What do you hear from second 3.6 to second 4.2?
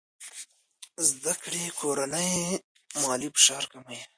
کموي.